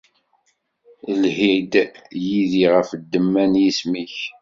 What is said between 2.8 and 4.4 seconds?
ddemma n yisem-ik.